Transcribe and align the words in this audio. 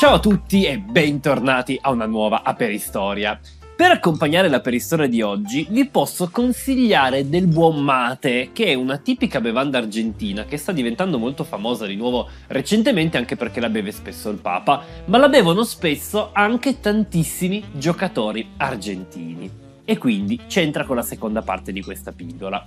Ciao 0.00 0.14
a 0.14 0.18
tutti 0.18 0.64
e 0.64 0.78
bentornati 0.78 1.78
a 1.78 1.90
una 1.90 2.06
nuova 2.06 2.42
Aperistoria. 2.42 3.38
Per 3.76 3.90
accompagnare 3.90 4.48
la 4.48 4.62
peristoria 4.62 5.06
di 5.06 5.20
oggi 5.20 5.66
vi 5.68 5.86
posso 5.88 6.30
consigliare 6.30 7.28
del 7.28 7.46
buon 7.46 7.84
mate, 7.84 8.48
che 8.54 8.68
è 8.68 8.72
una 8.72 8.96
tipica 8.96 9.42
bevanda 9.42 9.76
argentina 9.76 10.46
che 10.46 10.56
sta 10.56 10.72
diventando 10.72 11.18
molto 11.18 11.44
famosa 11.44 11.84
di 11.84 11.96
nuovo 11.96 12.30
recentemente 12.46 13.18
anche 13.18 13.36
perché 13.36 13.60
la 13.60 13.68
beve 13.68 13.92
spesso 13.92 14.30
il 14.30 14.38
Papa, 14.38 14.82
ma 15.04 15.18
la 15.18 15.28
bevono 15.28 15.64
spesso 15.64 16.30
anche 16.32 16.80
tantissimi 16.80 17.62
giocatori 17.72 18.52
argentini. 18.56 19.50
E 19.84 19.98
quindi 19.98 20.40
c'entra 20.46 20.86
con 20.86 20.96
la 20.96 21.02
seconda 21.02 21.42
parte 21.42 21.72
di 21.72 21.82
questa 21.82 22.12
pillola. 22.12 22.66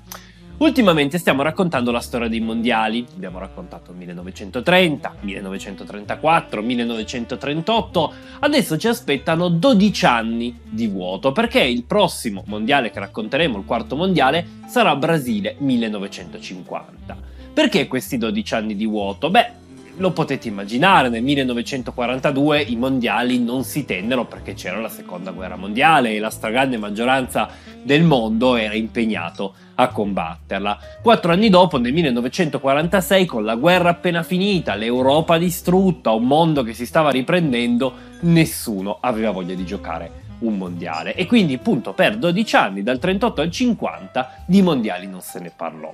Ultimamente 0.57 1.17
stiamo 1.17 1.41
raccontando 1.41 1.91
la 1.91 1.99
storia 1.99 2.27
dei 2.27 2.39
mondiali, 2.39 3.05
abbiamo 3.15 3.39
raccontato 3.39 3.91
1930, 3.91 5.15
1934, 5.21 6.61
1938, 6.61 8.13
adesso 8.39 8.77
ci 8.77 8.87
aspettano 8.87 9.49
12 9.49 10.05
anni 10.05 10.57
di 10.63 10.87
vuoto 10.87 11.31
perché 11.31 11.61
il 11.61 11.83
prossimo 11.83 12.43
mondiale 12.47 12.91
che 12.91 12.99
racconteremo, 12.99 13.57
il 13.57 13.65
quarto 13.65 13.95
mondiale, 13.95 14.45
sarà 14.67 14.95
Brasile 14.95 15.55
1950. 15.57 17.17
Perché 17.53 17.87
questi 17.87 18.17
12 18.17 18.53
anni 18.53 18.75
di 18.75 18.85
vuoto? 18.85 19.29
Beh, 19.29 19.51
lo 19.97 20.11
potete 20.11 20.47
immaginare, 20.47 21.09
nel 21.09 21.21
1942 21.21 22.61
i 22.61 22.75
mondiali 22.75 23.39
non 23.39 23.63
si 23.63 23.85
tennero 23.85 24.25
perché 24.25 24.53
c'era 24.53 24.79
la 24.79 24.89
seconda 24.89 25.31
guerra 25.31 25.55
mondiale 25.55 26.13
e 26.13 26.19
la 26.19 26.29
stragrande 26.29 26.77
maggioranza 26.77 27.49
del 27.83 28.03
mondo 28.03 28.55
era 28.55 28.73
impegnato 28.73 29.53
a 29.75 29.87
combatterla. 29.89 30.79
Quattro 31.01 31.31
anni 31.31 31.49
dopo, 31.49 31.77
nel 31.77 31.93
1946, 31.93 33.25
con 33.25 33.43
la 33.43 33.55
guerra 33.55 33.89
appena 33.89 34.23
finita, 34.23 34.75
l'Europa 34.75 35.37
distrutta, 35.37 36.11
un 36.11 36.25
mondo 36.25 36.63
che 36.63 36.73
si 36.73 36.85
stava 36.85 37.11
riprendendo, 37.11 37.93
nessuno 38.21 38.97
aveva 38.99 39.31
voglia 39.31 39.53
di 39.53 39.65
giocare 39.65 40.21
un 40.39 40.57
mondiale 40.57 41.15
e 41.15 41.25
quindi 41.25 41.53
appunto 41.53 41.93
per 41.93 42.17
12 42.17 42.55
anni, 42.55 42.83
dal 42.83 42.99
38 42.99 43.41
al 43.41 43.51
50, 43.51 44.43
di 44.45 44.61
mondiali 44.61 45.07
non 45.07 45.21
se 45.21 45.39
ne 45.39 45.51
parlò. 45.55 45.93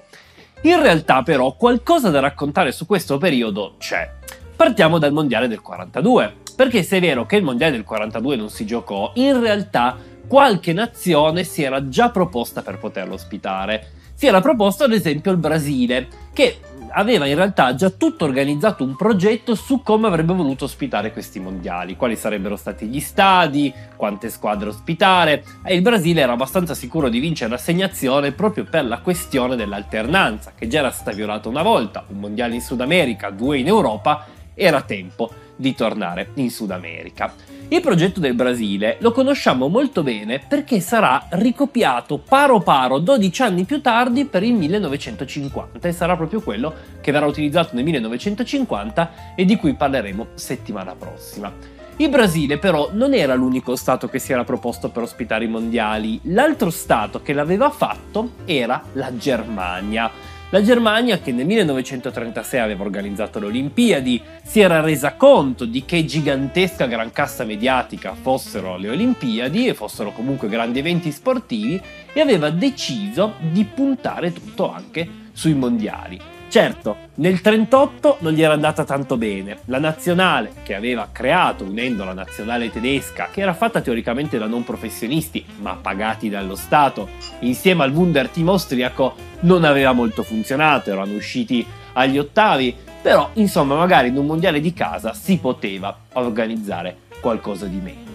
In 0.64 0.82
realtà 0.82 1.24
però 1.24 1.54
qualcosa 1.54 2.10
da 2.10 2.20
raccontare 2.20 2.74
su 2.74 2.86
questo 2.86 3.18
periodo 3.18 3.76
c'è. 3.78 4.12
Partiamo 4.58 4.98
dal 4.98 5.14
mondiale 5.14 5.48
del 5.48 5.62
42, 5.62 6.34
perché 6.54 6.84
se 6.84 6.98
è 6.98 7.00
vero 7.00 7.26
che 7.26 7.38
il 7.38 7.44
mondiale 7.44 7.72
del 7.72 7.86
42 7.86 8.36
non 8.36 8.50
si 8.50 8.66
giocò, 8.66 9.14
in 9.16 9.40
realtà 9.40 9.98
qualche 10.28 10.74
nazione 10.74 11.46
si 11.46 11.64
era 11.64 11.88
già 11.88 12.10
proposta 12.10 12.62
per 12.62 12.78
poterlo 12.78 13.14
ospitare. 13.14 13.92
Si 14.14 14.28
era 14.28 14.42
proposto 14.42 14.84
ad 14.84 14.92
esempio 14.92 15.32
il 15.32 15.38
Brasile, 15.38 16.08
che 16.34 16.60
aveva 16.92 17.26
in 17.26 17.36
realtà 17.36 17.76
già 17.76 17.90
tutto 17.90 18.26
organizzato 18.26 18.84
un 18.84 18.96
progetto 18.96 19.56
su 19.56 19.82
come 19.82 20.08
avrebbe 20.08 20.34
voluto 20.34 20.66
ospitare 20.66 21.12
questi 21.12 21.40
mondiali, 21.40 21.96
quali 21.96 22.16
sarebbero 22.16 22.56
stati 22.56 22.88
gli 22.88 23.00
stadi, 23.00 23.74
quante 23.96 24.30
squadre 24.30 24.70
ospitare 24.70 25.44
e 25.64 25.76
il 25.76 25.82
Brasile 25.82 26.22
era 26.22 26.34
abbastanza 26.34 26.74
sicuro 26.74 27.10
di 27.10 27.20
vincere 27.20 27.52
l'assegnazione 27.52 28.32
proprio 28.32 28.64
per 28.64 28.86
la 28.86 29.00
questione 29.00 29.56
dell'alternanza, 29.56 30.54
che 30.56 30.68
già 30.68 30.80
era 30.80 30.92
stata 30.92 31.12
violata 31.12 31.50
una 31.50 31.64
volta, 31.64 32.04
un 32.08 32.20
mondiale 32.20 32.56
in 32.56 32.62
Sud 32.62 32.82
America, 32.82 33.30
due 33.30 33.58
in 33.58 33.68
Europa, 33.68 34.26
era 34.54 34.82
tempo 34.82 35.48
di 35.60 35.76
tornare 35.76 36.30
in 36.36 36.50
Sud 36.50 36.72
America. 36.72 37.34
Il 37.68 37.82
progetto 37.82 38.22
del 38.22 38.34
Brasile 38.34 38.96
lo 39.02 39.12
conosciamo 39.12 39.68
molto 39.68 40.02
bene 40.02 40.40
perché 40.40 40.80
sarà 40.80 41.28
ricopiato 41.32 42.18
paro 42.18 42.62
paro 42.62 42.98
12 42.98 43.42
anni 43.42 43.66
più 43.66 43.82
tardi 43.82 44.26
per 44.26 44.42
il 44.42 44.54
1950 44.54 45.88
e 45.88 45.92
sarà 45.92 46.16
proprio 46.16 46.42
quello 46.42 46.74
che 47.02 47.12
verrà 47.12 47.26
utilizzato 47.26 47.76
nel 47.76 47.84
1950 47.84 49.36
e 49.36 49.46
di 49.46 49.58
cui 49.58 49.76
parleremo 49.76 50.28
settimana 50.34 50.96
prossima. 50.96 51.54
Il 51.98 52.08
Brasile 52.08 52.58
però 52.58 52.92
non 52.94 53.14
era 53.14 53.36
l'unico 53.36 53.76
stato 53.76 54.08
che 54.08 54.20
si 54.20 54.32
era 54.32 54.46
proposto 54.46 54.90
per 54.90 55.04
ospitare 55.04 55.44
i 55.44 55.50
mondiali, 55.50 56.18
l'altro 56.24 56.70
stato 56.70 57.22
che 57.22 57.34
l'aveva 57.34 57.70
fatto 57.70 58.36
era 58.46 58.82
la 58.94 59.16
Germania. 59.18 60.10
La 60.52 60.64
Germania, 60.64 61.20
che 61.20 61.32
nel 61.32 61.46
1936 61.46 62.60
aveva 62.60 62.84
organizzato 62.84 63.38
le 63.38 63.46
Olimpiadi, 63.46 64.20
si 64.42 64.60
era 64.60 64.82
resa 64.82 65.14
conto 65.14 65.66
di 65.66 65.86
che 65.86 66.04
gigantesca 66.06 66.88
gran 66.88 67.12
cassa 67.12 67.44
mediatica 67.44 68.16
fossero 68.20 68.76
le 68.76 68.90
Olimpiadi 68.90 69.68
e 69.68 69.76
fossero 69.76 70.12
comunque 70.12 70.50
grandi 70.50 70.80
eventi 70.80 71.12
sportivi 71.12 71.80
e 72.12 72.20
aveva 72.20 72.50
deciso 72.50 73.34
di 73.52 73.64
puntare 73.64 74.34
tutto 74.34 74.72
anche 74.74 75.08
sui 75.34 75.54
mondiali. 75.54 76.39
Certo, 76.50 76.98
nel 77.16 77.40
1938 77.44 78.18
non 78.22 78.34
gli 78.34 78.42
era 78.42 78.54
andata 78.54 78.84
tanto 78.84 79.18
bene. 79.18 79.60
La 79.66 79.78
nazionale 79.78 80.52
che 80.64 80.74
aveva 80.74 81.10
creato 81.12 81.64
unendo 81.64 82.04
la 82.04 82.14
nazionale 82.14 82.72
tedesca, 82.72 83.30
che 83.32 83.42
era 83.42 83.54
fatta 83.54 83.82
teoricamente 83.82 84.40
da 84.40 84.48
non 84.48 84.64
professionisti 84.64 85.46
ma 85.60 85.78
pagati 85.80 86.28
dallo 86.28 86.56
Stato, 86.56 87.08
insieme 87.42 87.84
al 87.84 87.92
Wunder 87.92 88.30
Team 88.30 88.50
austriaco, 88.50 89.14
non 89.42 89.64
aveva 89.64 89.92
molto 89.92 90.24
funzionato, 90.24 90.90
erano 90.90 91.14
usciti 91.14 91.64
agli 91.94 92.18
ottavi, 92.18 92.76
però 93.00 93.30
insomma 93.34 93.76
magari 93.76 94.08
in 94.08 94.18
un 94.18 94.26
mondiale 94.26 94.60
di 94.60 94.74
casa 94.74 95.14
si 95.14 95.38
poteva 95.38 95.96
organizzare 96.14 96.98
qualcosa 97.22 97.68
di 97.68 97.80
meglio. 97.80 98.09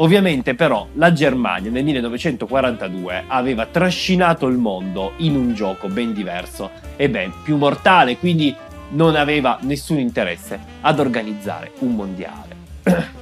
Ovviamente 0.00 0.54
però 0.54 0.86
la 0.94 1.12
Germania 1.12 1.70
nel 1.70 1.84
1942 1.84 3.24
aveva 3.26 3.66
trascinato 3.66 4.46
il 4.46 4.56
mondo 4.56 5.12
in 5.18 5.36
un 5.36 5.52
gioco 5.52 5.88
ben 5.88 6.14
diverso 6.14 6.70
e 6.96 7.10
ben 7.10 7.30
più 7.42 7.58
mortale, 7.58 8.16
quindi 8.16 8.54
non 8.92 9.14
aveva 9.14 9.58
nessun 9.60 9.98
interesse 9.98 10.58
ad 10.80 10.98
organizzare 11.00 11.72
un 11.80 11.94
mondiale. 11.94 12.56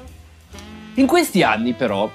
In 0.94 1.06
questi 1.06 1.42
anni 1.42 1.72
però 1.72 2.08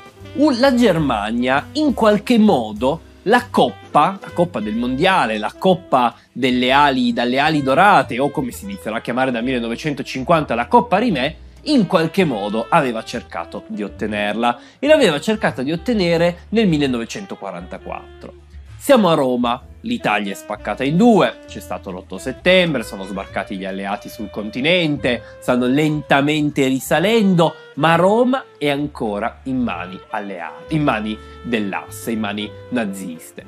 la 0.57 0.73
Germania 0.73 1.67
in 1.73 1.93
qualche 1.93 2.37
modo 2.37 3.01
la 3.23 3.47
coppa, 3.49 4.17
la 4.19 4.29
coppa 4.33 4.59
del 4.59 4.75
mondiale, 4.75 5.37
la 5.37 5.53
coppa 5.57 6.15
delle 6.31 6.71
ali 6.71 7.13
dalle 7.13 7.39
ali 7.39 7.61
dorate 7.61 8.19
o 8.19 8.29
come 8.29 8.51
si 8.51 8.65
inizierà 8.65 8.97
a 8.97 9.01
chiamare 9.01 9.31
dal 9.31 9.43
1950 9.43 10.55
la 10.55 10.67
coppa 10.67 10.97
Rimè, 10.97 11.35
in 11.63 11.87
qualche 11.87 12.25
modo 12.25 12.65
aveva 12.69 13.03
cercato 13.03 13.63
di 13.67 13.83
ottenerla 13.83 14.59
e 14.79 14.87
l'aveva 14.87 15.19
cercata 15.19 15.61
di 15.61 15.71
ottenere 15.71 16.45
nel 16.49 16.67
1944. 16.67 18.41
Siamo 18.83 19.09
a 19.09 19.13
Roma, 19.13 19.65
l'Italia 19.81 20.33
è 20.33 20.35
spaccata 20.35 20.83
in 20.83 20.97
due, 20.97 21.37
c'è 21.47 21.61
stato 21.61 21.89
l'8 21.89 22.17
settembre, 22.17 22.83
sono 22.83 23.05
sbarcati 23.05 23.55
gli 23.55 23.63
alleati 23.63 24.09
sul 24.09 24.29
continente, 24.29 25.21
stanno 25.39 25.67
lentamente 25.67 26.67
risalendo, 26.67 27.55
ma 27.75 27.95
Roma 27.95 28.43
è 28.57 28.69
ancora 28.69 29.39
in 29.43 29.59
mani 29.59 29.97
alleate, 30.09 30.75
in 30.75 30.83
mani 30.83 31.17
dell'asse, 31.43 32.11
in 32.11 32.19
mani 32.19 32.51
naziste. 32.71 33.45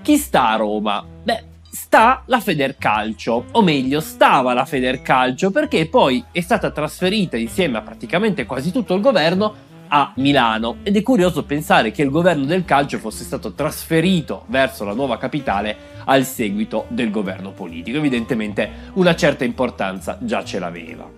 Chi 0.00 0.16
sta 0.16 0.50
a 0.50 0.56
Roma? 0.56 1.04
Beh, 1.24 1.44
sta 1.74 2.22
la 2.26 2.38
Federcalcio, 2.38 3.46
o 3.50 3.62
meglio 3.62 4.00
stava 4.00 4.52
la 4.52 4.66
Federcalcio 4.66 5.50
perché 5.50 5.88
poi 5.88 6.22
è 6.30 6.42
stata 6.42 6.70
trasferita 6.70 7.38
insieme 7.38 7.78
a 7.78 7.80
praticamente 7.80 8.44
quasi 8.44 8.70
tutto 8.70 8.94
il 8.94 9.00
governo 9.00 9.70
a 9.88 10.12
Milano 10.16 10.76
ed 10.82 10.96
è 10.96 11.02
curioso 11.02 11.44
pensare 11.44 11.90
che 11.90 12.02
il 12.02 12.10
governo 12.10 12.44
del 12.44 12.66
calcio 12.66 12.98
fosse 12.98 13.24
stato 13.24 13.52
trasferito 13.54 14.44
verso 14.48 14.84
la 14.84 14.92
nuova 14.92 15.16
capitale 15.16 16.00
al 16.04 16.26
seguito 16.26 16.84
del 16.88 17.10
governo 17.10 17.52
politico. 17.52 17.96
Evidentemente 17.96 18.70
una 18.94 19.14
certa 19.16 19.44
importanza 19.44 20.18
già 20.20 20.44
ce 20.44 20.58
l'aveva. 20.58 21.08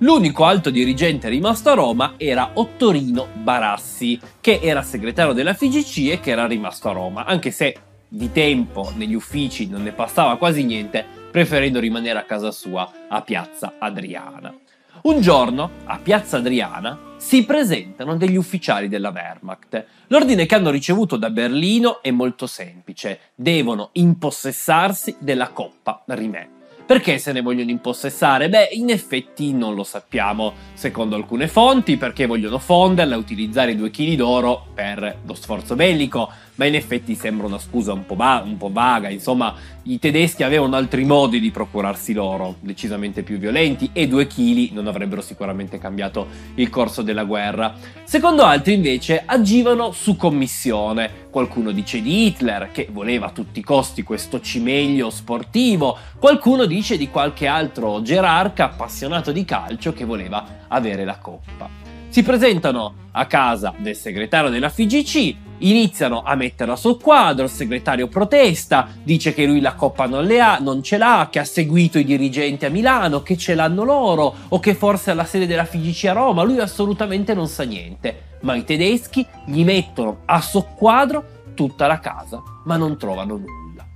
L'unico 0.00 0.44
alto 0.44 0.68
dirigente 0.68 1.30
rimasto 1.30 1.70
a 1.70 1.74
Roma 1.74 2.14
era 2.18 2.50
Ottorino 2.52 3.28
Barassi, 3.32 4.20
che 4.42 4.60
era 4.62 4.82
segretario 4.82 5.32
della 5.32 5.54
FIGC 5.54 6.10
e 6.10 6.20
che 6.20 6.32
era 6.32 6.46
rimasto 6.46 6.90
a 6.90 6.92
Roma, 6.92 7.24
anche 7.24 7.50
se 7.50 7.74
di 8.16 8.32
tempo 8.32 8.90
negli 8.96 9.14
uffici 9.14 9.68
non 9.68 9.82
ne 9.82 9.92
passava 9.92 10.38
quasi 10.38 10.64
niente, 10.64 11.04
preferendo 11.30 11.78
rimanere 11.78 12.18
a 12.18 12.24
casa 12.24 12.50
sua 12.50 12.90
a 13.08 13.20
Piazza 13.20 13.74
Adriana. 13.78 14.54
Un 15.02 15.20
giorno, 15.20 15.70
a 15.84 15.98
Piazza 15.98 16.38
Adriana, 16.38 16.98
si 17.18 17.44
presentano 17.44 18.16
degli 18.16 18.36
ufficiali 18.36 18.88
della 18.88 19.10
Wehrmacht. 19.10 19.84
L'ordine 20.06 20.46
che 20.46 20.54
hanno 20.54 20.70
ricevuto 20.70 21.16
da 21.16 21.28
Berlino 21.28 22.02
è 22.02 22.10
molto 22.10 22.46
semplice, 22.46 23.20
devono 23.34 23.90
impossessarsi 23.92 25.16
della 25.18 25.50
Coppa 25.50 26.02
Rimè. 26.06 26.48
Perché 26.86 27.18
se 27.18 27.32
ne 27.32 27.42
vogliono 27.42 27.70
impossessare? 27.70 28.48
Beh, 28.48 28.68
in 28.72 28.90
effetti 28.90 29.52
non 29.52 29.74
lo 29.74 29.82
sappiamo. 29.82 30.52
Secondo 30.72 31.16
alcune 31.16 31.48
fonti, 31.48 31.96
perché 31.96 32.26
vogliono 32.26 32.60
fonderla 32.60 33.16
e 33.16 33.18
utilizzare 33.18 33.72
i 33.72 33.76
due 33.76 33.90
chili 33.90 34.14
d'oro 34.14 34.66
per 34.72 35.18
lo 35.26 35.34
sforzo 35.34 35.74
bellico, 35.74 36.30
ma 36.56 36.64
in 36.64 36.74
effetti 36.74 37.14
sembra 37.14 37.46
una 37.46 37.58
scusa 37.58 37.92
un 37.92 38.04
po', 38.04 38.16
va- 38.16 38.42
un 38.44 38.56
po', 38.56 38.70
vaga, 38.70 39.08
insomma 39.08 39.54
i 39.84 39.98
tedeschi 39.98 40.42
avevano 40.42 40.76
altri 40.76 41.04
modi 41.04 41.38
di 41.38 41.50
procurarsi 41.50 42.12
l'oro, 42.12 42.56
decisamente 42.60 43.22
più 43.22 43.38
violenti, 43.38 43.90
e 43.92 44.08
due 44.08 44.26
chili 44.26 44.70
non 44.72 44.88
avrebbero 44.88 45.20
sicuramente 45.20 45.78
cambiato 45.78 46.26
il 46.56 46.68
corso 46.70 47.02
della 47.02 47.24
guerra. 47.24 47.74
Secondo 48.04 48.42
altri 48.42 48.74
invece 48.74 49.22
agivano 49.24 49.92
su 49.92 50.16
commissione, 50.16 51.28
qualcuno 51.30 51.70
dice 51.70 52.02
di 52.02 52.26
Hitler 52.26 52.70
che 52.72 52.88
voleva 52.90 53.26
a 53.26 53.30
tutti 53.30 53.60
i 53.60 53.62
costi 53.62 54.02
questo 54.02 54.40
cimeglio 54.40 55.10
sportivo, 55.10 55.96
qualcuno 56.18 56.64
dice 56.64 56.96
di 56.96 57.08
qualche 57.08 57.46
altro 57.46 58.02
gerarca 58.02 58.64
appassionato 58.64 59.30
di 59.30 59.44
calcio 59.44 59.92
che 59.92 60.04
voleva 60.04 60.64
avere 60.68 61.04
la 61.04 61.18
coppa. 61.18 61.68
Si 62.08 62.22
presentano 62.22 62.94
a 63.12 63.26
casa 63.26 63.74
del 63.76 63.94
segretario 63.94 64.50
della 64.50 64.70
FIGC, 64.70 65.45
iniziano 65.58 66.22
a 66.22 66.34
metterla 66.34 66.76
sul 66.76 67.00
quadro, 67.00 67.44
il 67.44 67.50
segretario 67.50 68.08
protesta, 68.08 68.88
dice 69.02 69.32
che 69.34 69.46
lui 69.46 69.60
la 69.60 69.74
coppa 69.74 70.06
non, 70.06 70.30
ha, 70.40 70.58
non 70.58 70.82
ce 70.82 70.98
l'ha, 70.98 71.28
che 71.30 71.38
ha 71.38 71.44
seguito 71.44 71.98
i 71.98 72.04
dirigenti 72.04 72.64
a 72.64 72.70
Milano, 72.70 73.22
che 73.22 73.36
ce 73.36 73.54
l'hanno 73.54 73.84
loro, 73.84 74.34
o 74.48 74.58
che 74.58 74.74
forse 74.74 75.10
alla 75.10 75.24
sede 75.24 75.46
della 75.46 75.64
FIGC 75.64 76.04
a 76.06 76.12
Roma, 76.12 76.42
lui 76.42 76.58
assolutamente 76.58 77.34
non 77.34 77.48
sa 77.48 77.64
niente. 77.64 78.24
Ma 78.40 78.54
i 78.54 78.64
tedeschi 78.64 79.26
gli 79.46 79.64
mettono 79.64 80.18
a 80.26 80.40
soqquadro 80.40 81.24
tutta 81.54 81.86
la 81.86 81.98
casa, 81.98 82.42
ma 82.64 82.76
non 82.76 82.98
trovano 82.98 83.36
nulla. 83.36 83.86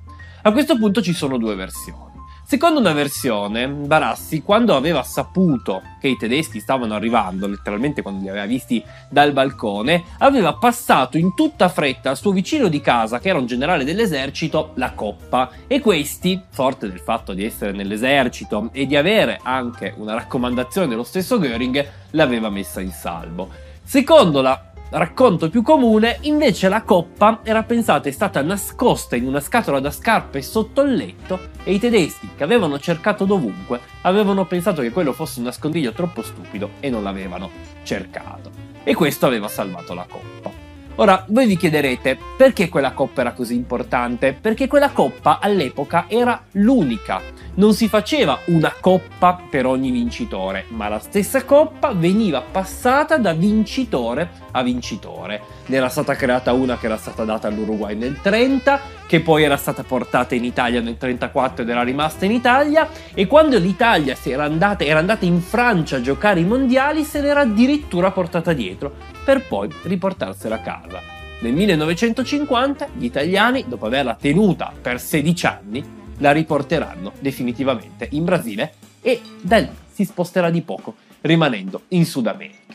A 0.42 0.52
questo 0.52 0.76
punto 0.76 1.02
ci 1.02 1.12
sono 1.12 1.36
due 1.36 1.54
versioni. 1.54 2.09
Secondo 2.50 2.80
una 2.80 2.92
versione, 2.92 3.68
Barassi, 3.68 4.42
quando 4.42 4.74
aveva 4.74 5.04
saputo 5.04 5.82
che 6.00 6.08
i 6.08 6.16
tedeschi 6.16 6.58
stavano 6.58 6.96
arrivando, 6.96 7.46
letteralmente 7.46 8.02
quando 8.02 8.22
li 8.22 8.28
aveva 8.28 8.44
visti 8.44 8.84
dal 9.08 9.32
balcone, 9.32 10.02
aveva 10.18 10.54
passato 10.54 11.16
in 11.16 11.36
tutta 11.36 11.68
fretta 11.68 12.10
al 12.10 12.16
suo 12.16 12.32
vicino 12.32 12.66
di 12.66 12.80
casa, 12.80 13.20
che 13.20 13.28
era 13.28 13.38
un 13.38 13.46
generale 13.46 13.84
dell'esercito, 13.84 14.72
la 14.74 14.94
coppa. 14.94 15.50
E 15.68 15.78
questi, 15.78 16.42
forte 16.50 16.88
del 16.88 16.98
fatto 16.98 17.34
di 17.34 17.44
essere 17.44 17.70
nell'esercito 17.70 18.70
e 18.72 18.84
di 18.84 18.96
avere 18.96 19.38
anche 19.44 19.94
una 19.96 20.14
raccomandazione 20.14 20.88
dello 20.88 21.04
stesso 21.04 21.38
Göring, 21.38 21.88
l'aveva 22.10 22.50
messa 22.50 22.80
in 22.80 22.90
salvo. 22.90 23.48
Secondo 23.84 24.40
la 24.40 24.69
Racconto 24.92 25.50
più 25.50 25.62
comune, 25.62 26.18
invece 26.22 26.68
la 26.68 26.82
coppa 26.82 27.42
era 27.44 27.62
pensata 27.62 28.08
e 28.08 28.12
stata 28.12 28.42
nascosta 28.42 29.14
in 29.14 29.24
una 29.24 29.38
scatola 29.38 29.78
da 29.78 29.92
scarpe 29.92 30.42
sotto 30.42 30.82
il 30.82 30.94
letto 30.94 31.38
e 31.62 31.74
i 31.74 31.78
tedeschi, 31.78 32.30
che 32.36 32.42
avevano 32.42 32.76
cercato 32.80 33.24
dovunque, 33.24 33.78
avevano 34.02 34.46
pensato 34.46 34.82
che 34.82 34.90
quello 34.90 35.12
fosse 35.12 35.38
un 35.38 35.44
nascondiglio 35.44 35.92
troppo 35.92 36.22
stupido 36.22 36.70
e 36.80 36.90
non 36.90 37.04
l'avevano 37.04 37.50
cercato. 37.84 38.50
E 38.82 38.92
questo 38.94 39.26
aveva 39.26 39.46
salvato 39.46 39.94
la 39.94 40.06
coppa. 40.10 40.50
Ora, 40.96 41.24
voi 41.28 41.46
vi 41.46 41.56
chiederete 41.56 42.18
perché 42.36 42.68
quella 42.68 42.90
coppa 42.90 43.20
era 43.20 43.32
così 43.32 43.54
importante? 43.54 44.32
Perché 44.32 44.66
quella 44.66 44.90
coppa 44.90 45.38
all'epoca 45.40 46.06
era 46.08 46.42
l'unica. 46.52 47.22
Non 47.52 47.74
si 47.74 47.88
faceva 47.88 48.38
una 48.46 48.72
coppa 48.80 49.40
per 49.50 49.66
ogni 49.66 49.90
vincitore, 49.90 50.66
ma 50.68 50.88
la 50.88 51.00
stessa 51.00 51.44
coppa 51.44 51.92
veniva 51.92 52.42
passata 52.42 53.18
da 53.18 53.32
vincitore 53.32 54.30
a 54.52 54.62
vincitore. 54.62 55.42
Ne 55.66 55.76
era 55.76 55.88
stata 55.88 56.14
creata 56.14 56.52
una 56.52 56.78
che 56.78 56.86
era 56.86 56.96
stata 56.96 57.24
data 57.24 57.48
all'Uruguay 57.48 57.96
nel 57.96 58.20
30, 58.22 58.80
che 59.06 59.20
poi 59.20 59.42
era 59.42 59.56
stata 59.56 59.82
portata 59.82 60.36
in 60.36 60.44
Italia 60.44 60.80
nel 60.80 60.96
34 60.96 61.64
ed 61.64 61.68
era 61.68 61.82
rimasta 61.82 62.24
in 62.24 62.30
Italia, 62.30 62.88
e 63.12 63.26
quando 63.26 63.58
l'Italia 63.58 64.16
era 64.22 64.44
andata, 64.44 64.84
era 64.84 65.00
andata 65.00 65.24
in 65.24 65.40
Francia 65.40 65.96
a 65.96 66.00
giocare 66.00 66.38
i 66.40 66.44
mondiali 66.44 67.02
se 67.02 67.20
l'era 67.20 67.40
addirittura 67.40 68.12
portata 68.12 68.52
dietro 68.52 68.92
per 69.24 69.46
poi 69.46 69.68
riportarsela 69.82 70.54
a 70.54 70.60
casa. 70.60 71.00
Nel 71.40 71.52
1950 71.52 72.88
gli 72.96 73.04
italiani, 73.04 73.64
dopo 73.66 73.86
averla 73.86 74.14
tenuta 74.14 74.72
per 74.80 75.00
16 75.00 75.46
anni, 75.46 75.98
la 76.20 76.32
riporteranno 76.32 77.12
definitivamente 77.20 78.08
in 78.12 78.24
Brasile 78.24 78.72
e 79.02 79.20
da 79.42 79.58
lì 79.58 79.68
si 79.92 80.04
sposterà 80.04 80.48
di 80.48 80.62
poco, 80.62 80.94
rimanendo 81.20 81.82
in 81.88 82.06
Sud 82.06 82.26
America. 82.26 82.74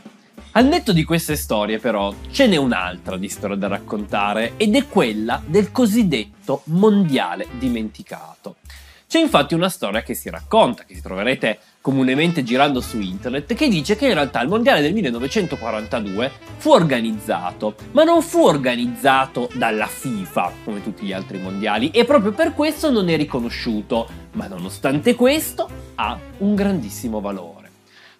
Al 0.52 0.68
netto 0.68 0.94
di 0.94 1.04
queste 1.04 1.36
storie, 1.36 1.80
però, 1.80 2.14
ce 2.32 2.48
n'è 2.48 2.56
un'altra 2.56 3.18
di 3.18 3.28
storia 3.28 3.58
da 3.58 3.68
raccontare 3.68 4.54
ed 4.56 4.76
è 4.76 4.88
quella 4.88 5.42
del 5.46 5.72
cosiddetto 5.72 6.62
mondiale 6.66 7.48
dimenticato. 7.58 8.58
C'è 9.16 9.22
infatti 9.22 9.54
una 9.54 9.70
storia 9.70 10.04
che 10.04 10.14
si 10.14 10.30
racconta, 10.30 10.84
che 10.84 10.94
si 10.94 11.02
troverete 11.02 11.58
comunemente 11.80 12.44
girando 12.44 12.82
su 12.82 13.00
internet, 13.00 13.54
che 13.54 13.70
dice 13.70 13.96
che 13.96 14.08
in 14.08 14.14
realtà 14.14 14.42
il 14.42 14.50
mondiale 14.50 14.82
del 14.82 14.92
1942 14.92 16.32
fu 16.58 16.72
organizzato, 16.72 17.76
ma 17.92 18.04
non 18.04 18.22
fu 18.22 18.44
organizzato 18.44 19.50
dalla 19.54 19.88
FIFA, 19.88 20.52
come 20.66 20.84
tutti 20.84 21.06
gli 21.06 21.14
altri 21.14 21.38
mondiali, 21.38 21.92
e 21.92 22.04
proprio 22.04 22.34
per 22.34 22.54
questo 22.54 22.92
non 22.92 23.08
è 23.08 23.16
riconosciuto, 23.16 24.06
ma 24.34 24.48
nonostante 24.48 25.16
questo 25.16 25.70
ha 25.96 26.20
un 26.40 26.54
grandissimo 26.54 27.22
valore. 27.22 27.65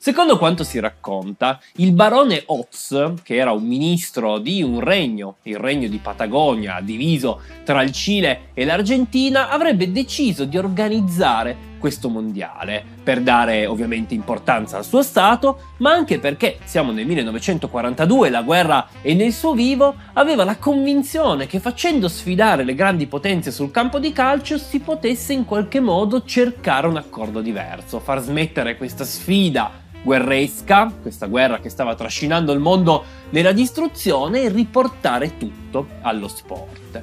Secondo 0.06 0.38
quanto 0.38 0.64
si 0.64 0.80
racconta, 0.80 1.60
il 1.78 1.92
barone 1.92 2.44
Oz, 2.46 3.14
che 3.24 3.38
era 3.38 3.54
un 3.54 3.64
ministro 3.64 4.38
di 4.38 4.62
un 4.62 4.80
regno, 4.80 5.38
il 5.46 5.58
regno 5.58 5.88
di 5.88 5.98
Patagonia, 5.98 6.80
diviso 6.80 7.42
tra 7.64 7.82
il 7.82 7.92
Cile 7.92 8.50
e 8.54 8.66
l'Argentina, 8.66 9.50
avrebbe 9.50 9.92
deciso 9.92 10.46
di 10.46 10.60
organizzare 10.60 11.74
questo 11.80 12.10
mondiale, 12.10 12.84
per 13.02 13.22
dare 13.22 13.66
ovviamente 13.66 14.14
importanza 14.14 14.78
al 14.78 14.86
suo 14.86 15.02
Stato, 15.02 15.72
ma 15.78 15.94
anche 15.94 16.20
perché 16.20 16.60
siamo 16.66 16.92
nel 16.92 17.08
1942, 17.08 18.30
la 18.30 18.44
guerra 18.44 18.88
è 19.02 19.14
nel 19.14 19.34
suo 19.34 19.54
vivo, 19.54 19.96
aveva 20.14 20.44
la 20.44 20.58
convinzione 20.58 21.48
che 21.48 21.60
facendo 21.60 22.08
sfidare 22.08 22.64
le 22.64 22.76
grandi 22.76 23.08
potenze 23.08 23.50
sul 23.50 23.72
campo 23.72 23.98
di 23.98 24.12
calcio 24.12 24.60
si 24.60 24.82
potesse 24.82 25.34
in 25.34 25.46
qualche 25.46 25.80
modo 25.80 26.24
cercare 26.24 26.86
un 26.86 26.98
accordo 26.98 27.42
diverso, 27.42 28.00
far 28.00 28.20
smettere 28.20 28.78
questa 28.78 29.04
sfida 29.04 29.82
guerresca, 30.06 30.94
questa 31.02 31.26
guerra 31.26 31.60
che 31.60 31.70
stava 31.70 31.96
trascinando 31.96 32.54
il 32.54 32.60
mondo 32.60 33.04
nella 33.32 33.52
distruzione 33.52 34.44
e 34.44 34.50
riportare 34.50 35.36
tutto 35.38 35.88
allo 36.02 36.28
sport. 36.28 37.02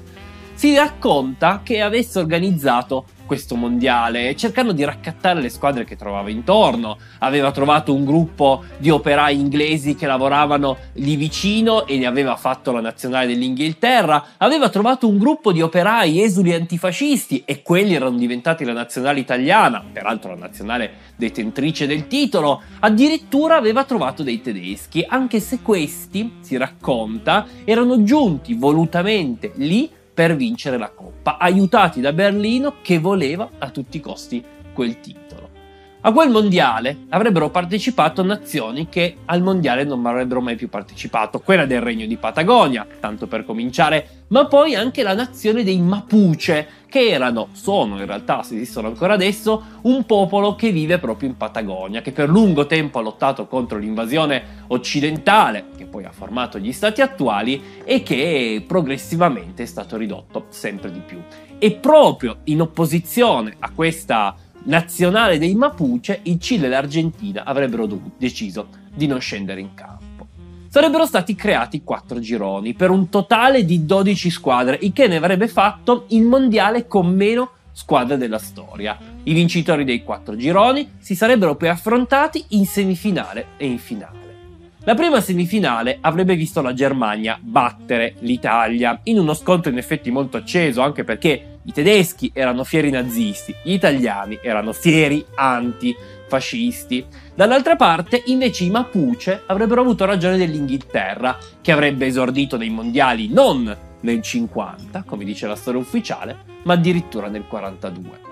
Si 0.54 0.76
racconta 0.76 1.62
che 1.64 1.80
avesse 1.80 2.20
organizzato 2.20 3.06
questo 3.32 3.56
mondiale, 3.56 4.36
cercando 4.36 4.72
di 4.72 4.84
raccattare 4.84 5.40
le 5.40 5.48
squadre 5.48 5.84
che 5.84 5.96
trovava 5.96 6.28
intorno. 6.28 6.98
Aveva 7.20 7.50
trovato 7.50 7.94
un 7.94 8.04
gruppo 8.04 8.62
di 8.76 8.90
operai 8.90 9.40
inglesi 9.40 9.94
che 9.94 10.04
lavoravano 10.06 10.76
lì 10.96 11.16
vicino 11.16 11.86
e 11.86 11.96
ne 11.96 12.04
aveva 12.04 12.36
fatto 12.36 12.72
la 12.72 12.82
nazionale 12.82 13.28
dell'Inghilterra. 13.28 14.22
Aveva 14.36 14.68
trovato 14.68 15.08
un 15.08 15.16
gruppo 15.16 15.50
di 15.50 15.62
operai 15.62 16.22
esuli 16.22 16.52
antifascisti 16.52 17.44
e 17.46 17.62
quelli 17.62 17.94
erano 17.94 18.18
diventati 18.18 18.66
la 18.66 18.74
nazionale 18.74 19.20
italiana, 19.20 19.82
peraltro 19.90 20.34
la 20.34 20.40
nazionale 20.40 20.92
detentrice 21.16 21.86
del 21.86 22.08
titolo. 22.08 22.60
Addirittura 22.80 23.56
aveva 23.56 23.84
trovato 23.84 24.22
dei 24.22 24.42
tedeschi, 24.42 25.06
anche 25.08 25.40
se 25.40 25.62
questi, 25.62 26.34
si 26.40 26.58
racconta, 26.58 27.46
erano 27.64 28.02
giunti 28.02 28.52
volutamente 28.52 29.52
lì 29.54 30.00
per 30.12 30.36
vincere 30.36 30.76
la 30.78 30.90
Coppa, 30.90 31.38
aiutati 31.38 32.00
da 32.00 32.12
Berlino 32.12 32.76
che 32.82 32.98
voleva 32.98 33.48
a 33.58 33.70
tutti 33.70 33.96
i 33.96 34.00
costi 34.00 34.44
quel 34.72 35.00
titolo. 35.00 35.51
A 36.04 36.12
quel 36.12 36.30
mondiale 36.30 37.04
avrebbero 37.10 37.48
partecipato 37.50 38.24
nazioni 38.24 38.88
che 38.88 39.18
al 39.26 39.40
mondiale 39.40 39.84
non 39.84 40.04
avrebbero 40.04 40.40
mai 40.40 40.56
più 40.56 40.68
partecipato, 40.68 41.38
quella 41.38 41.64
del 41.64 41.80
Regno 41.80 42.06
di 42.06 42.16
Patagonia, 42.16 42.84
tanto 42.98 43.28
per 43.28 43.44
cominciare, 43.44 44.24
ma 44.28 44.46
poi 44.46 44.74
anche 44.74 45.04
la 45.04 45.14
nazione 45.14 45.62
dei 45.62 45.78
Mapuche, 45.78 46.66
che 46.88 47.08
erano, 47.08 47.50
sono 47.52 48.00
in 48.00 48.06
realtà, 48.06 48.42
se 48.42 48.56
esistono 48.56 48.88
ancora 48.88 49.14
adesso, 49.14 49.62
un 49.82 50.04
popolo 50.04 50.56
che 50.56 50.72
vive 50.72 50.98
proprio 50.98 51.28
in 51.28 51.36
Patagonia, 51.36 52.02
che 52.02 52.10
per 52.10 52.28
lungo 52.28 52.66
tempo 52.66 52.98
ha 52.98 53.02
lottato 53.02 53.46
contro 53.46 53.78
l'invasione 53.78 54.64
occidentale, 54.66 55.66
che 55.76 55.84
poi 55.84 56.04
ha 56.04 56.10
formato 56.10 56.58
gli 56.58 56.72
stati 56.72 57.00
attuali 57.00 57.62
e 57.84 58.02
che 58.02 58.64
progressivamente 58.66 59.62
è 59.62 59.66
stato 59.66 59.96
ridotto 59.96 60.46
sempre 60.48 60.90
di 60.90 60.98
più. 60.98 61.22
E 61.60 61.70
proprio 61.70 62.38
in 62.44 62.60
opposizione 62.60 63.54
a 63.60 63.70
questa 63.70 64.34
nazionale 64.64 65.38
dei 65.38 65.54
Mapuche, 65.54 66.20
il 66.24 66.38
Cile 66.38 66.66
e 66.66 66.70
l'Argentina 66.70 67.44
avrebbero 67.44 67.86
dovuto, 67.86 68.16
deciso 68.18 68.68
di 68.94 69.06
non 69.06 69.20
scendere 69.20 69.60
in 69.60 69.74
campo. 69.74 70.28
Sarebbero 70.68 71.04
stati 71.04 71.34
creati 71.34 71.82
quattro 71.82 72.18
gironi 72.18 72.72
per 72.72 72.90
un 72.90 73.08
totale 73.08 73.64
di 73.64 73.84
12 73.84 74.30
squadre, 74.30 74.78
il 74.80 74.92
che 74.92 75.06
ne 75.06 75.16
avrebbe 75.16 75.48
fatto 75.48 76.06
il 76.08 76.22
mondiale 76.22 76.86
con 76.86 77.12
meno 77.14 77.50
squadre 77.72 78.16
della 78.16 78.38
storia. 78.38 78.98
I 79.24 79.32
vincitori 79.34 79.84
dei 79.84 80.02
quattro 80.02 80.36
gironi 80.36 80.92
si 80.98 81.14
sarebbero 81.14 81.56
poi 81.56 81.68
affrontati 81.68 82.44
in 82.48 82.64
semifinale 82.64 83.48
e 83.56 83.66
in 83.66 83.78
finale. 83.78 84.21
La 84.84 84.94
prima 84.94 85.20
semifinale 85.20 85.98
avrebbe 86.00 86.34
visto 86.34 86.60
la 86.60 86.72
Germania 86.72 87.38
battere 87.40 88.16
l'Italia 88.20 88.98
in 89.04 89.16
uno 89.16 89.32
scontro 89.32 89.70
in 89.70 89.78
effetti 89.78 90.10
molto 90.10 90.38
acceso, 90.38 90.80
anche 90.82 91.04
perché 91.04 91.58
i 91.62 91.72
tedeschi 91.72 92.32
erano 92.34 92.64
fieri 92.64 92.90
nazisti, 92.90 93.54
gli 93.62 93.74
italiani 93.74 94.40
erano 94.42 94.72
fieri 94.72 95.24
antifascisti. 95.36 97.06
Dall'altra 97.32 97.76
parte, 97.76 98.24
invece, 98.26 98.64
i 98.64 98.70
Mapuche 98.70 99.42
avrebbero 99.46 99.82
avuto 99.82 100.04
ragione 100.04 100.36
dell'Inghilterra, 100.36 101.38
che 101.60 101.70
avrebbe 101.70 102.06
esordito 102.06 102.56
nei 102.56 102.70
mondiali 102.70 103.28
non 103.28 103.76
nel 104.00 104.20
50, 104.20 105.04
come 105.06 105.24
dice 105.24 105.46
la 105.46 105.54
storia 105.54 105.78
ufficiale, 105.78 106.38
ma 106.64 106.72
addirittura 106.72 107.28
nel 107.28 107.46
42. 107.46 108.31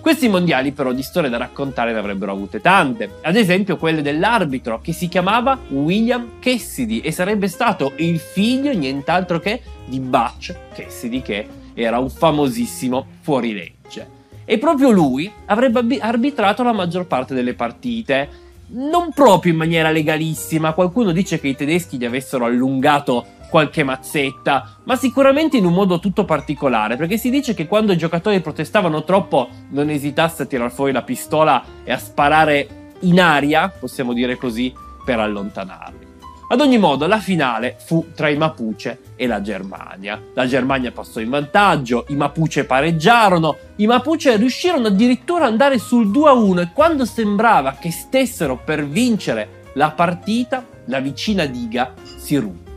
Questi 0.00 0.28
mondiali 0.28 0.72
però 0.72 0.92
di 0.92 1.02
storie 1.02 1.28
da 1.28 1.36
raccontare 1.36 1.92
ne 1.92 1.98
avrebbero 1.98 2.32
avute 2.32 2.60
tante, 2.60 3.16
ad 3.20 3.36
esempio 3.36 3.76
quelle 3.76 4.00
dell'arbitro 4.00 4.80
che 4.80 4.92
si 4.92 5.08
chiamava 5.08 5.58
William 5.68 6.38
Cassidy 6.40 7.00
e 7.00 7.12
sarebbe 7.12 7.48
stato 7.48 7.92
il 7.96 8.18
figlio 8.18 8.72
nient'altro 8.72 9.38
che 9.38 9.60
di 9.84 10.00
Butch 10.00 10.56
Cassidy 10.74 11.20
che 11.20 11.46
era 11.74 11.98
un 11.98 12.08
famosissimo 12.08 13.06
fuorilegge. 13.20 14.18
E 14.46 14.58
proprio 14.58 14.90
lui 14.90 15.30
avrebbe 15.46 15.98
arbitrato 16.00 16.62
la 16.62 16.72
maggior 16.72 17.06
parte 17.06 17.34
delle 17.34 17.54
partite, 17.54 18.28
non 18.72 19.12
proprio 19.12 19.52
in 19.52 19.58
maniera 19.58 19.90
legalissima, 19.90 20.72
qualcuno 20.72 21.12
dice 21.12 21.38
che 21.38 21.48
i 21.48 21.56
tedeschi 21.56 21.98
gli 21.98 22.04
avessero 22.06 22.46
allungato 22.46 23.38
qualche 23.50 23.82
mazzetta, 23.82 24.76
ma 24.84 24.96
sicuramente 24.96 25.58
in 25.58 25.66
un 25.66 25.74
modo 25.74 26.00
tutto 26.00 26.24
particolare, 26.24 26.96
perché 26.96 27.18
si 27.18 27.28
dice 27.28 27.52
che 27.52 27.66
quando 27.66 27.92
i 27.92 27.98
giocatori 27.98 28.40
protestavano 28.40 29.04
troppo 29.04 29.48
non 29.70 29.90
esitasse 29.90 30.44
a 30.44 30.46
tirar 30.46 30.70
fuori 30.70 30.92
la 30.92 31.02
pistola 31.02 31.62
e 31.84 31.92
a 31.92 31.98
sparare 31.98 32.94
in 33.00 33.20
aria, 33.20 33.68
possiamo 33.68 34.14
dire 34.14 34.36
così, 34.36 34.72
per 35.04 35.18
allontanarli. 35.18 36.08
Ad 36.52 36.60
ogni 36.60 36.78
modo, 36.78 37.06
la 37.06 37.20
finale 37.20 37.76
fu 37.78 38.06
tra 38.12 38.28
i 38.28 38.36
Mapuche 38.36 39.12
e 39.14 39.28
la 39.28 39.40
Germania. 39.40 40.20
La 40.34 40.46
Germania 40.46 40.90
passò 40.90 41.20
in 41.20 41.30
vantaggio, 41.30 42.06
i 42.08 42.16
Mapuche 42.16 42.64
pareggiarono, 42.64 43.56
i 43.76 43.86
Mapuche 43.86 44.36
riuscirono 44.36 44.88
addirittura 44.88 45.44
ad 45.44 45.52
andare 45.52 45.78
sul 45.78 46.08
2-1 46.08 46.60
e 46.60 46.70
quando 46.72 47.04
sembrava 47.04 47.74
che 47.74 47.92
stessero 47.92 48.56
per 48.56 48.84
vincere 48.84 49.62
la 49.74 49.92
partita, 49.92 50.66
la 50.86 50.98
vicina 50.98 51.46
diga 51.46 51.94
si 52.16 52.36
ruppe 52.36 52.69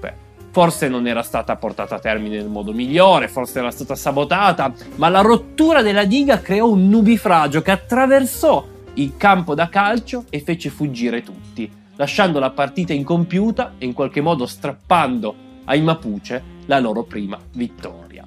forse 0.54 0.88
non 0.88 1.08
era 1.08 1.24
stata 1.24 1.56
portata 1.56 1.96
a 1.96 2.00
termine 2.00 2.38
nel 2.38 2.48
modo 2.48 2.74
migliore, 2.74 3.28
forse 3.28 3.58
era 3.58 3.72
stata 3.72 3.96
sabotata, 3.96 4.72
ma 4.98 5.10
la 5.10 5.22
rottura 5.22 5.82
della 5.82 6.06
diga 6.06 6.42
creò 6.42 6.70
un 6.70 6.90
nubifragio 6.90 7.64
che 7.64 7.72
attraversò 7.72 8.64
il 8.94 9.18
campo 9.18 9.56
da 9.56 9.68
calcio 9.68 10.26
e 10.30 10.42
fece 10.42 10.70
fuggire 10.70 11.24
tutti, 11.24 11.68
lasciando 11.96 12.38
la 12.38 12.52
partita 12.52 12.94
incompiuta 12.94 13.74
e 13.80 13.86
in 13.86 13.94
qualche 13.94 14.22
modo 14.22 14.46
strappando 14.46 15.34
ai 15.66 15.82
Mapuche 15.82 16.44
la 16.68 16.78
loro 16.78 17.02
prima 17.02 17.40
vittoria. 17.54 18.24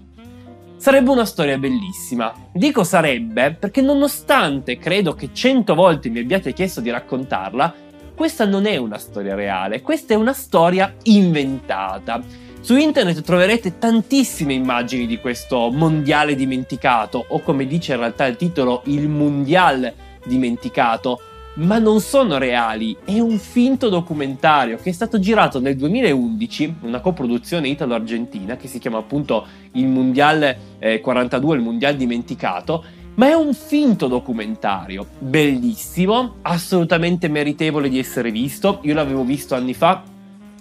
Sarebbe 0.79 1.11
una 1.11 1.25
storia 1.25 1.57
bellissima. 1.59 2.35
Dico 2.53 2.83
sarebbe 2.83 3.53
perché 3.53 3.81
nonostante 3.81 4.79
credo 4.79 5.15
che 5.15 5.31
cento 5.33 5.77
volte 5.77 6.09
mi 6.09 6.19
abbiate 6.19 6.53
chiesto 6.53 6.81
di 6.81 6.91
raccontarla, 6.91 7.75
questa 8.17 8.47
non 8.47 8.65
è 8.65 8.77
una 8.79 8.97
storia 8.97 9.35
reale, 9.35 9.83
questa 9.83 10.15
è 10.15 10.17
una 10.17 10.33
storia 10.33 10.95
inventata. 11.03 12.23
Su 12.61 12.75
internet 12.75 13.21
troverete 13.21 13.79
tantissime 13.79 14.55
immagini 14.55 15.07
di 15.07 15.21
questo 15.21 15.71
mondiale 15.71 16.35
dimenticato, 16.35 17.25
o 17.29 17.41
come 17.41 17.67
dice 17.67 17.93
in 17.93 17.99
realtà 17.99 18.25
il 18.25 18.37
titolo, 18.37 18.81
il 18.87 19.07
mondiale 19.09 19.95
dimenticato, 20.25 21.21
ma 21.57 21.79
non 21.79 22.01
sono 22.01 22.39
reali, 22.39 22.97
è 23.05 23.19
un 23.19 23.39
finto 23.39 23.89
documentario 23.89 24.79
che 24.79 24.91
è 24.91 24.93
stato 24.93 25.19
girato 25.19 25.61
nel 25.61 25.77
2011, 25.77 26.77
una 26.83 27.01
coproduzione 27.01 27.69
italo-argentina 27.69 28.57
che 28.57 28.67
si 28.67 28.79
chiama 28.79 28.99
appunto 28.99 29.47
il 29.73 29.87
Mondiale 29.87 30.59
eh, 30.79 31.01
42, 31.01 31.57
il 31.57 31.63
Mondiale 31.63 31.97
dimenticato, 31.97 32.85
ma 33.17 33.29
è 33.29 33.33
un 33.33 33.55
finto 33.55 34.09
documentario, 34.09 35.07
bellissimo, 35.19 36.37
assolutamente 36.43 37.29
meritevole 37.29 37.89
di 37.89 37.99
essere 37.99 38.31
visto. 38.31 38.81
Io 38.83 38.95
l'avevo 38.95 39.25
visto 39.25 39.55
anni 39.55 39.73
fa, 39.75 40.03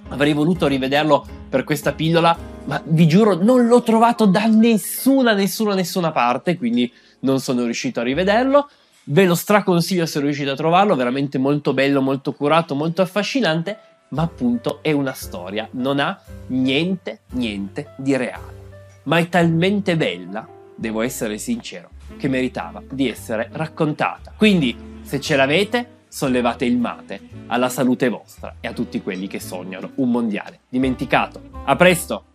avrei 0.10 0.34
voluto 0.34 0.68
rivederlo 0.68 1.26
per 1.50 1.66
questa 1.66 1.92
pillola, 1.94 2.38
ma 2.66 2.82
vi 2.86 3.08
giuro 3.08 3.36
non 3.36 3.68
l'ho 3.68 3.84
trovato 3.84 4.26
da 4.26 4.46
nessuna, 4.46 5.34
nessuna, 5.34 5.74
nessuna 5.74 6.12
parte, 6.12 6.58
quindi 6.58 6.92
non 7.20 7.40
sono 7.40 7.64
riuscito 7.66 8.00
a 8.00 8.04
rivederlo. 8.04 8.70
Ve 9.08 9.26
lo 9.26 9.36
straconsiglio 9.36 10.06
se 10.06 10.20
riuscite 10.22 10.50
a 10.50 10.56
trovarlo, 10.56 10.96
veramente 10.96 11.38
molto 11.38 11.74
bello, 11.74 12.02
molto 12.02 12.32
curato, 12.32 12.74
molto 12.74 13.02
affascinante, 13.02 13.78
ma 14.10 14.24
appunto 14.24 14.80
è 14.82 14.94
una 14.94 15.14
storia, 15.14 15.68
non 15.72 16.00
ha 16.00 16.18
niente, 16.48 17.20
niente 17.32 17.94
di 17.98 18.16
reale. 18.16 18.64
Ma 19.04 19.18
è 19.18 19.28
talmente 19.30 19.96
bella, 19.98 20.48
devo 20.76 21.02
essere 21.02 21.38
sincero, 21.38 21.90
che 22.18 22.28
meritava 22.28 22.84
di 22.90 23.10
essere 23.10 23.50
raccontata. 23.52 24.34
Quindi, 24.38 24.76
se 25.02 25.20
ce 25.20 25.36
l'avete, 25.36 26.04
sollevate 26.08 26.66
il 26.66 26.78
mate 26.78 27.20
alla 27.48 27.70
salute 27.70 28.10
vostra 28.10 28.56
e 28.60 28.68
a 28.68 28.74
tutti 28.74 29.02
quelli 29.02 29.28
che 29.28 29.40
sognano 29.40 29.92
un 29.96 30.12
mondiale 30.12 30.62
dimenticato. 30.70 31.42
A 31.66 31.76
presto! 31.76 32.35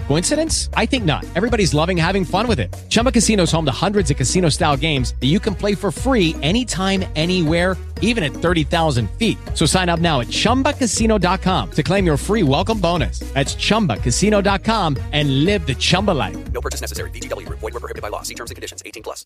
Coincidence? 0.07 0.69
I 0.73 0.85
think 0.85 1.05
not. 1.05 1.25
Everybody's 1.35 1.73
loving 1.73 1.95
having 1.95 2.25
fun 2.25 2.47
with 2.47 2.59
it. 2.59 2.75
Chumba 2.89 3.11
Casino 3.11 3.43
is 3.43 3.51
home 3.51 3.65
to 3.65 3.71
hundreds 3.71 4.11
of 4.11 4.17
casino 4.17 4.49
style 4.49 4.75
games 4.75 5.15
that 5.21 5.27
you 5.27 5.39
can 5.39 5.55
play 5.55 5.73
for 5.75 5.91
free 5.91 6.35
anytime, 6.41 7.05
anywhere, 7.15 7.77
even 8.01 8.23
at 8.23 8.33
30,000 8.33 9.09
feet. 9.11 9.37
So 9.53 9.65
sign 9.65 9.87
up 9.87 10.01
now 10.01 10.19
at 10.19 10.27
chumbacasino.com 10.27 11.71
to 11.71 11.83
claim 11.83 12.05
your 12.05 12.17
free 12.17 12.43
welcome 12.43 12.81
bonus. 12.81 13.19
That's 13.33 13.55
chumbacasino.com 13.55 14.97
and 15.13 15.45
live 15.45 15.65
the 15.65 15.75
Chumba 15.75 16.11
life. 16.11 16.51
No 16.51 16.59
purchase 16.59 16.81
necessary. 16.81 17.09
Group. 17.11 17.59
Void 17.59 17.71
prohibited 17.71 18.01
by 18.01 18.09
law. 18.09 18.23
See 18.23 18.35
terms 18.35 18.51
and 18.51 18.55
conditions. 18.55 18.83
18 18.85 19.03
plus. 19.03 19.25